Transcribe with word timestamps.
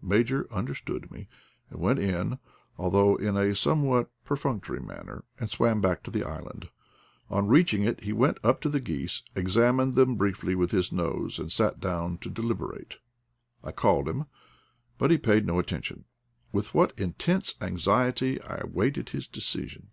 Major 0.00 0.50
understood 0.50 1.10
me, 1.10 1.28
and 1.68 1.78
went 1.78 1.98
in, 1.98 2.38
although 2.78 3.14
in 3.16 3.36
a 3.36 3.54
somewhat 3.54 4.10
perfunctory 4.24 4.80
manner, 4.80 5.24
and 5.38 5.50
swam 5.50 5.82
back 5.82 6.02
to 6.04 6.10
the 6.10 6.24
island. 6.26 6.70
On 7.28 7.46
reach^ 7.46 7.74
ing 7.74 7.84
it 7.84 8.02
he 8.04 8.12
went 8.14 8.38
up 8.42 8.62
to 8.62 8.70
the 8.70 8.80
geese, 8.80 9.20
examined 9.34 9.94
them 9.94 10.16
briefly 10.16 10.54
with 10.54 10.70
his 10.70 10.92
nose 10.92 11.38
and 11.38 11.52
sat 11.52 11.78
down 11.78 12.16
to 12.20 12.30
deliberate. 12.30 13.00
I 13.62 13.72
called 13.72 14.08
him, 14.08 14.24
but 14.96 15.10
he 15.10 15.18
paid 15.18 15.44
no 15.46 15.58
attention. 15.58 16.06
With 16.52 16.72
what 16.72 16.98
intense 16.98 17.56
anxiety 17.60 18.40
I 18.40 18.64
waited 18.64 19.10
his 19.10 19.26
decision. 19.26 19.90